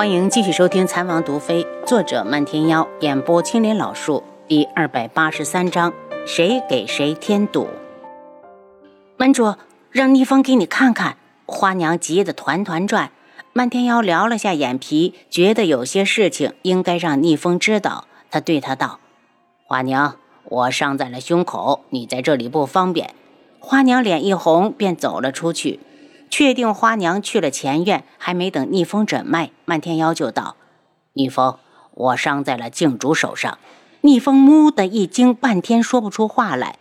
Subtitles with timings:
[0.00, 5.92] 欢迎继续收听《残王毒妃》，作者漫天妖，演播青莲老树，第二百八十三章：
[6.26, 7.68] 谁给谁添堵？
[9.18, 9.56] 门主，
[9.90, 11.18] 让逆风给你看看。
[11.44, 13.10] 花娘急得团团转。
[13.52, 18.06] 漫天妖撩了下眼皮，觉得有些事情应该让逆风知道。
[18.30, 19.00] 他对他道
[19.68, 23.12] ：“花娘，我伤在了胸口，你在这里不方便。”
[23.60, 25.78] 花娘脸一红，便走了出去。
[26.30, 30.56] 确定花娘去了前院，还没等逆风诊脉，漫天妖就道
[31.14, 31.58] ：“逆风，
[31.92, 33.58] 我伤在了静主手上。”
[34.02, 36.78] 逆风木的一惊，半天说不出话来。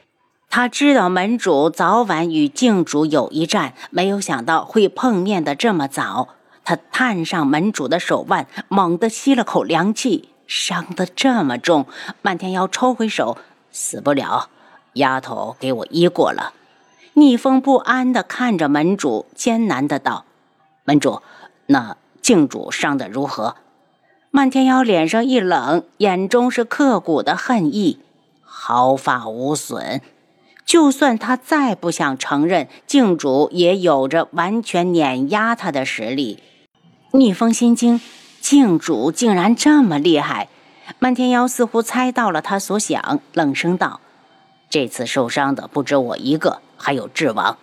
[0.49, 6.29] 他知道门主早晚与静主有一战，没有想到会碰面的这么早。
[6.63, 11.85] 他探上门主的手腕，猛地吸了口凉气，伤得这么重。
[12.21, 13.37] 漫天妖抽回手，
[13.71, 14.49] 死不了。
[14.93, 16.53] 丫头给我医过了。
[17.19, 20.23] 逆风不安地看着门主，艰难的道
[20.85, 21.21] ：“门主，
[21.65, 23.57] 那静主伤得如何？”
[24.31, 27.99] 漫天妖脸上一冷，眼中是刻骨的恨意，
[28.41, 29.99] 毫发无损。
[30.65, 36.41] 就算他再不想承认，静主也有着完全碾压他的实力。
[37.11, 37.99] 逆风心惊，
[38.39, 40.47] 静主竟然这么厉害！
[40.99, 43.99] 漫天妖似乎猜到了他所想，冷声道
[44.69, 47.57] ：“这次受伤的不止我一个。”还有智王，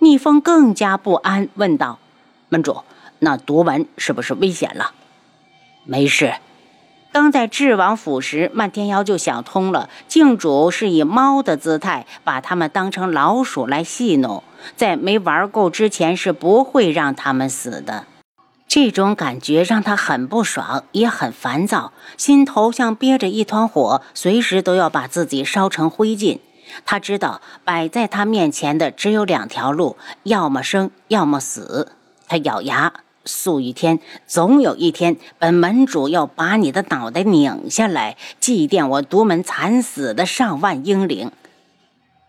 [0.00, 2.00] 逆风更加不安，问道
[2.50, 2.82] ：“门主，
[3.20, 4.90] 那毒丸是不是危险了？”
[5.86, 6.34] 没事。
[7.12, 14.42] 刚在智王府时，漫天妖就想通了，静主是以猫的姿态把他们当成老鼠来戏弄，
[14.74, 18.04] 在没玩够之前是不会让他们死的。
[18.76, 26.40] 这种感觉让他很不爽，也很烦躁，心头像憋着一团火，随时都要把自己烧成灰烬。
[26.84, 31.92] 他知道摆在他面前的只有两条路，要么生，要么死。
[32.28, 32.92] 他咬牙，
[33.24, 41.32] 素玉天，总有一天，本门主要把你的脑袋拧下来，祭奠我独门惨死的上万英灵。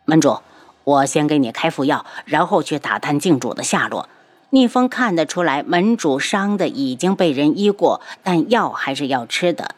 [0.06, 0.40] 门主，
[0.86, 4.08] 我先给你开副药，然后去打探静主的下落。
[4.50, 9.76] 逆风看得出来，门主伤的已经被人医过，但药还是要吃的。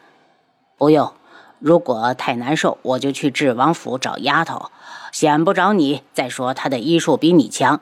[0.78, 1.12] 不用。
[1.58, 4.70] 如果太难受，我就去智王府找丫头。
[5.12, 6.02] 显不着你。
[6.14, 7.80] 再说他的医术比你强。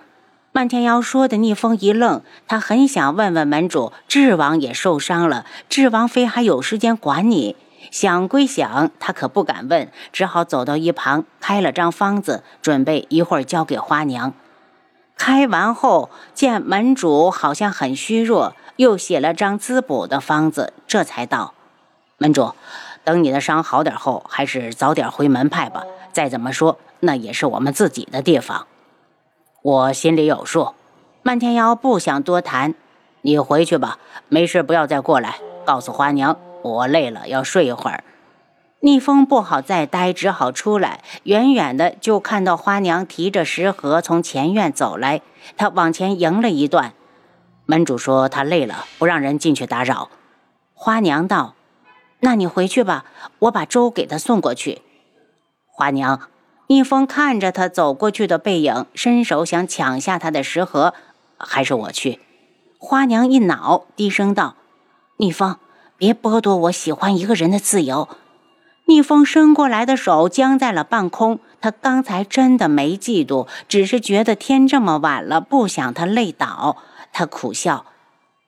[0.51, 2.23] 漫天妖说的，逆风一愣。
[2.49, 7.55] 他很想问问门主，智王也受伤了，智王妃还有时间管你？
[7.93, 14.33] 想归想，他可不敢问，只好走到一旁，开了张方子，准备一会儿交给花娘。
[15.29, 21.53] 开完后，见门主好像很虚弱，又写了张滋补的方子，这才道
[22.17, 22.53] ：“门主。”
[23.05, 25.85] 等你的伤好点后，还是早点回门派吧。
[26.15, 28.67] 再怎么说，那也是我们自己的地方。
[29.61, 30.73] 我心里有数。
[31.23, 32.75] 漫天妖不想多谈，
[33.21, 33.99] 你回去吧，
[34.31, 35.37] 没事不要再过来。
[35.67, 38.03] 告诉花娘，我累了，要睡一会儿。
[38.81, 41.03] 逆风不好再待，只好出来。
[41.25, 45.21] 远远的就看到花娘提着食盒从前院走来，
[45.57, 46.95] 他往前迎了一段。
[47.67, 50.09] 门主说他累了，不让人进去打扰。
[50.75, 51.55] 花娘道。
[52.21, 53.05] 那你回去吧，
[53.41, 54.83] 我把粥给他送过去。
[55.67, 56.21] 花娘，
[56.67, 60.95] 逆风看着他走过去的背影，伸手想抢下他的食盒，
[61.37, 62.21] 还是我去？
[62.79, 64.57] 花娘一恼，低声道
[65.19, 65.59] ：“逆风，
[65.97, 68.09] 别剥夺我喜欢一个人的自由。”
[68.89, 71.41] 逆风伸过来的手僵在了半空。
[71.61, 76.79] 他刚才真的没嫉妒，只是觉得天这么晚了，不想他累倒。
[77.13, 77.85] 他苦笑：“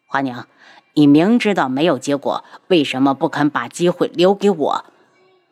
[0.08, 0.46] 花娘。”
[0.94, 4.84] 你明知道没有结果，为什么不肯把机会留给我？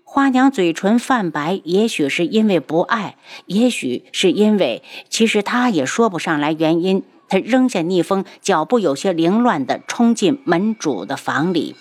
[0.04, 4.82] 花娘嘴唇泛白，也许是因为不爱，也许是因为……
[5.10, 7.05] 其实她也说不上来原因。
[7.28, 11.76] 她扔下逆风，脚步有些凌乱地冲进门主的房里，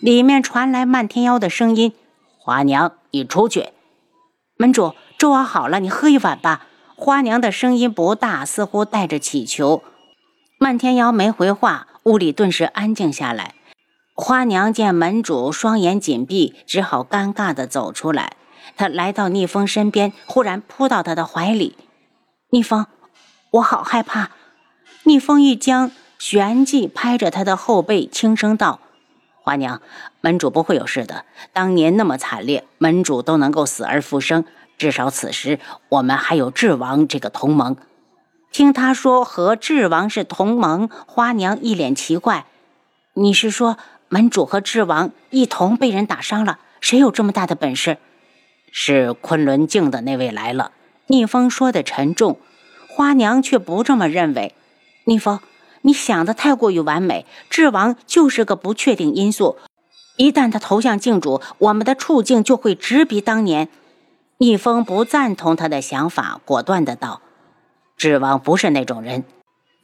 [0.00, 1.92] 里面传来漫天妖的声音
[2.48, 3.74] ：“花娘，你出去。”
[4.56, 6.66] 门主，粥熬好了，你喝一碗吧。
[6.96, 9.82] 花娘的声音不大，似乎带着乞求。
[10.58, 11.88] 漫天瑶没回话。
[12.04, 13.54] 屋里顿时安静下来。
[14.14, 18.32] 花娘见门主双眼紧闭，只好尴尬地走出来。
[18.78, 21.76] 她来到逆风身边，忽然扑到他的怀里。
[22.48, 22.86] 逆风，
[23.50, 24.30] 我好害怕。
[25.02, 28.80] 逆风一僵，旋即拍着他的后背，轻声道
[29.48, 29.80] ：“花娘，
[30.20, 31.24] 门主不会有事的。
[31.54, 34.44] 当年那么惨烈，门主都能够死而复生，
[34.76, 35.58] 至少此时
[35.88, 37.78] 我们还有智王这个同盟。”
[38.52, 42.44] 听他说和智王是同盟，花娘一脸奇怪
[43.14, 43.78] ：“你是说
[44.10, 46.58] 门主和智王一同被人打伤了？
[46.82, 47.96] 谁有这么大的本事？”
[48.70, 50.72] 是昆仑镜的那位来了。
[51.06, 52.38] 逆风说的沉重，
[52.86, 54.54] 花娘却不这么认为。
[55.04, 55.40] 逆风，
[55.82, 59.56] 你想的太过于完美，智王就是个不确定因素。
[60.16, 63.68] 一旦他投向靖主，我们的处境就会直逼当年。
[64.38, 67.22] 逆风不赞同他的想法，果断的道
[67.96, 69.24] ：“智王不是那种人。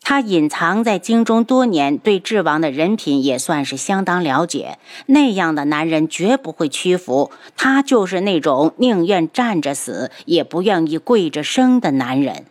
[0.01, 4.79] 他隐藏在京中多年，对智王的人品也算是相当了解。
[5.07, 7.31] 那样的男人绝不会屈服。
[7.57, 12.45] 他就是那种宁愿站着死，也不愿意跪着生的男人。”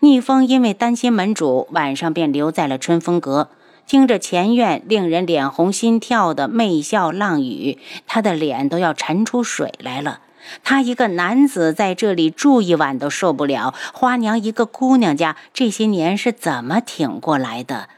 [0.00, 3.48] 逆风因为担心门主，晚上便留在了春风阁，
[3.84, 10.20] 听着前院令人脸红心跳的媚笑浪语，他的脸都要沉出水来了。
[10.62, 17.88] 他一个男子在这里住一晚都受不了，花娘一个姑娘家这些年是怎么挺过来的？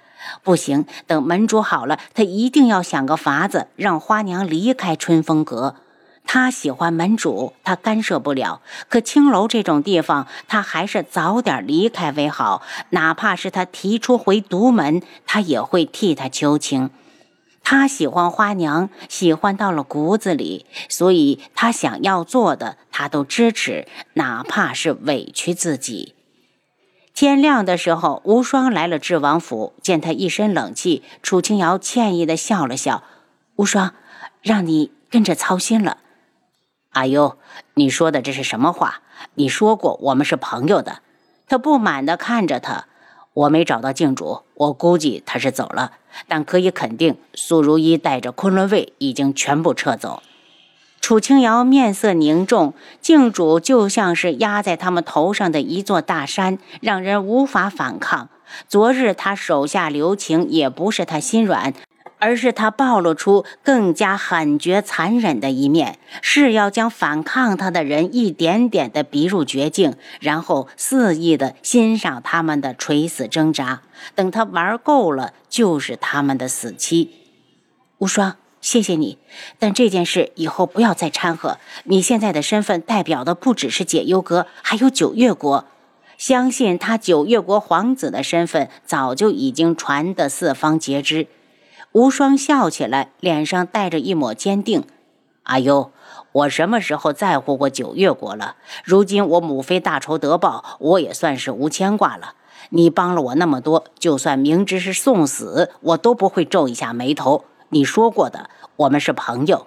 [0.43, 5.77] 不行，等门主好了，他一定要想个法子让花娘离开春风阁。
[6.25, 8.63] 他喜欢门主，他干涉不了。
[8.89, 12.63] 可青楼这种地方，他还是早点离开为好。
[12.91, 16.91] 哪怕是他提出回独门，他也会替他求情。
[17.63, 26.15] 他喜欢花娘，喜欢到了骨子里，所以他想要做的，他都支持，哪怕是委屈自己。
[27.13, 33.03] 天亮的时候，无双来了智王府，见他一身冷气，楚清瑶歉意的笑了笑
[33.57, 33.95] ：“无双，
[34.43, 35.99] 让你跟着操心了。”
[36.91, 37.39] 阿优，
[37.75, 39.01] 你说的这是什么话？
[39.35, 41.03] 你说过我们是朋友的。
[41.47, 42.87] 他不满地看着他。
[43.33, 45.93] 我没找到靖主，我估计他是走了，
[46.27, 50.21] 但可以肯定，苏如意带着昆仑卫已经全部撤走。
[51.01, 58.29] 楚清瑶面色凝重，靖主就像是压在他们头上的一座大山，让人无法反抗。
[58.69, 61.73] 昨日他手下留情，也不是他心软。
[62.21, 73.83] 而是他暴露出更加狠绝残忍的一面，是要将反抗他的人一点点的逼入绝境，然后肆意的欣赏他们的垂死挣扎。
[74.15, 77.11] 等他玩够了，就是他们的死期。
[77.99, 79.19] 无双，谢谢你，
[79.59, 81.59] 但这件事以后不要再掺和。
[81.85, 85.67] 你现在的身份代表的不只是解忧阁，还有九月国。
[86.17, 91.27] 相信他九月国皇子的身份早就已经传得四方皆知。
[91.93, 94.85] 无双笑起来，脸上带着一抹坚定。
[95.43, 95.91] 阿优，
[96.31, 98.55] 我什么时候在乎过九月国了？
[98.85, 102.35] 如今我母妃大仇得报，我也算是无牵挂了。
[102.69, 107.45] 你帮了我那么多，就算明知是送死，我都不会皱一下眉头。
[107.71, 109.67] 你说过的，我们是朋友。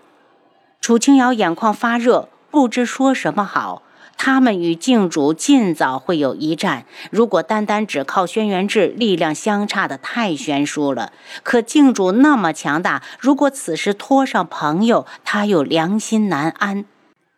[0.79, 3.82] 楚清瑶眼眶发热，不知说什么好。
[4.17, 6.85] 他们与靖主尽早会有一战。
[7.11, 11.11] 如果单单只靠轩辕志，力量相差的太悬殊了。
[11.43, 16.85] 可靖主那么强大，如果此时拖上朋友，他又良心难安。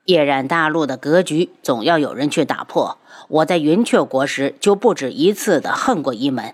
[0.05, 2.99] 夜染大陆的格局，总要有人去打破。
[3.27, 6.53] 我在云雀国时，就不止一次的恨过一门，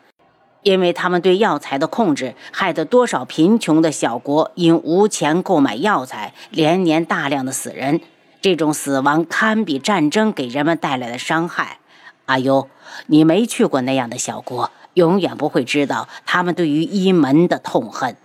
[0.64, 8.00] 因为他们对药材的控制，害得多少贫穷的小国因无钱购买药材，连年大量的死人。
[8.42, 11.78] 这种死亡堪比战争给人们带来的伤害。
[12.26, 12.68] 阿优，
[13.08, 18.16] 你没去过那样的小国，永远不会知道他们对于一门的痛恨。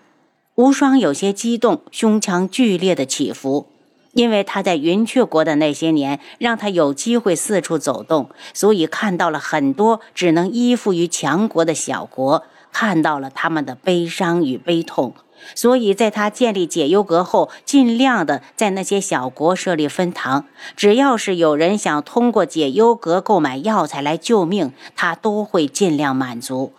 [0.54, 3.66] 无双有些激动，胸腔剧烈的起伏，
[4.12, 12.44] 因为他在云雀国的那些年，让他有机会四处走动，所以看到了很多只能依附于强国的小国，
[12.78, 15.14] 看到了他们的悲伤与悲痛。
[15.55, 20.45] 所以，在他建立解忧阁后，尽量的在那些小国设立分堂。
[20.76, 26.75] 只要是有人想通过解忧阁购买药材来救命，他都会尽量满足。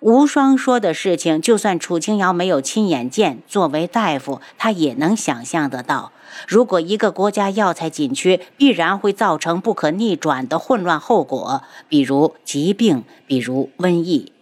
[0.00, 6.10] 无双说的事情，就算楚清瑶没有亲眼见，作为大夫，他也能想象得到。
[6.48, 14.33] 如果一个国家药材紧缺，必然会造成不可逆转的混乱后果，比如疾病，比如瘟疫。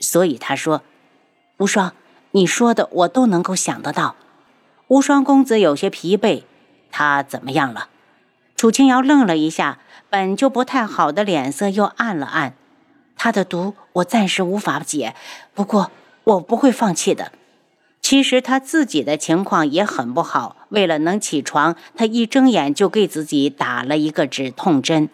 [0.00, 0.82] 所以他说
[1.58, 1.92] ：“无双。”
[2.32, 4.14] 你说的我都能够想得到。
[4.88, 6.42] 无双公子有些疲惫，
[6.90, 7.88] 他怎么样了？
[8.54, 9.78] 楚清瑶愣了一下，
[10.10, 12.54] 本就不太好的脸色又暗了暗。
[13.16, 15.14] 他的毒我暂时无法解，
[15.54, 15.90] 不过
[16.24, 17.32] 我不会放弃的。
[18.02, 25.08] 其实他自己的情况也很不好，为了能起床，他一睁眼就给自己打了一个止痛针。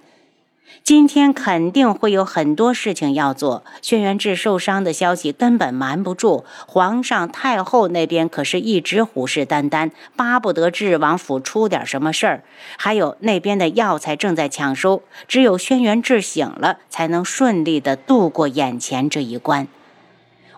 [0.83, 3.65] 今天肯定会有很多事情要做。
[3.81, 12.45] 轩辕志受伤的消息根本瞒不住，皇上、太后那边可是一直虎视眈眈，巴不得智王府出点什么事儿。
[12.77, 19.67] 还有那边的药材正在抢收，只有轩辕志醒了，才能顺利的度过眼前这一关。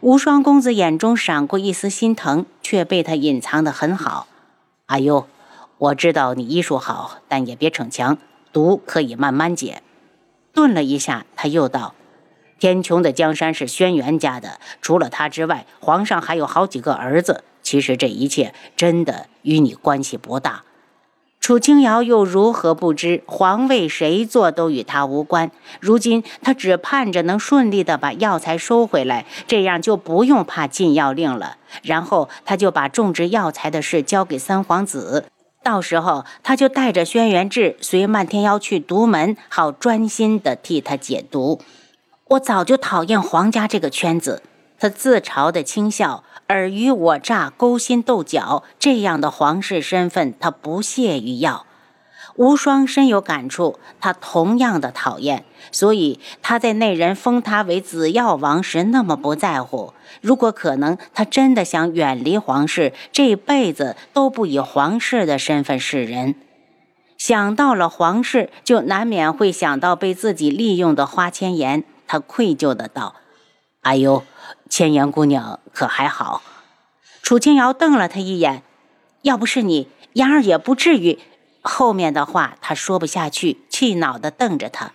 [0.01, 4.27] 无双公子眼中闪过一丝心疼，却被他隐藏得很好。
[4.87, 5.27] 阿优，
[5.79, 8.19] 我知道你医术好，但也别逞强，
[8.53, 9.83] 毒可以慢慢解。
[10.57, 11.95] 顿了一下，他又道
[12.59, 17.45] ：“天穹的江山是轩辕家的，除了他之外，皇上还有好几个儿子。
[17.63, 20.63] 其实这一切真的与你关系不大。
[21.41, 25.51] 楚清瑶又如何不知皇位谁坐都与他无关？
[25.79, 31.59] 如今他只盼着能顺利的把药材收回来，这样就不用怕禁药令了。
[31.83, 35.27] 然后他就把种植药材的事交给三皇子，
[35.67, 41.61] 到时候他就带着轩辕志随漫天妖去独门，好专心的替他解毒。
[42.29, 44.45] 我早就讨厌皇家这个圈子，
[44.79, 51.67] 他自嘲的轻笑，尔虞我诈、勾心斗角，这样的皇室身份他不屑于要。
[52.37, 59.95] 无双深有感触，他同样的讨厌，所以他在那人封他为紫药王时那么不在乎。
[60.21, 66.35] 如果可能，他真的想远离皇室，这辈子都不以皇室的身份示人。
[67.17, 71.85] 想到了皇室，就难免会想到被自己利用的花千颜。
[72.07, 73.17] 他愧疚的道
[73.81, 74.23] ：“哎呦，
[74.69, 76.43] 千颜姑娘可还好？”
[77.23, 78.63] 楚清瑶瞪了他一眼
[79.23, 81.19] ：“要不是你，妍儿也不至于。”
[81.67, 84.93] 后面的话他说不下去，气恼的瞪着他：“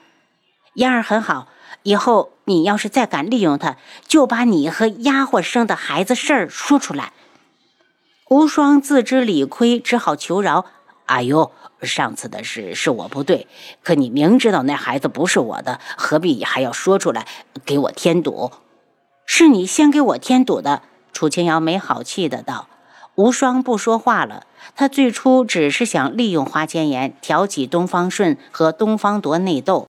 [0.75, 1.47] 妍儿很好，
[1.83, 7.13] 以后你要是再敢利用他，就把你和丫鬟生的孩子事儿说出来。”
[8.29, 10.65] 无双自知理亏，只好求饶
[11.05, 11.51] ：“哎呦。”
[11.81, 13.47] 上次的事是我不对，
[13.81, 17.25] 可你明知道那孩子不是我的，何必还要说出来
[17.65, 18.51] 给我添堵？
[19.25, 20.83] 是你先给我添堵的。
[21.11, 22.67] 楚清瑶没好气的道。
[23.15, 24.45] 无双不说话了。
[24.75, 29.87] 他最初只是想利用花千颜挑起东方顺和东方铎内斗，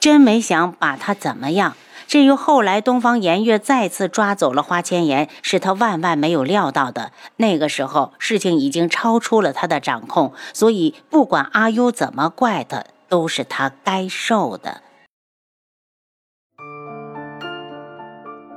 [0.00, 1.76] 真没想把他怎么样。
[2.06, 7.12] 至于后来东方颜月再次抓走了花千颜，是他万万没有料到的。
[7.36, 14.82] 那个时候事情已经超出了他的掌控，所以不管阿优怎么怪他，都是他该受的。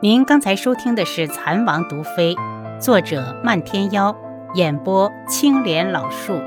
[0.02, 2.36] 您刚才收听的是《蚕王毒妃》，
[2.80, 4.16] 作者漫天妖，
[4.54, 6.40] 演播青莲老树。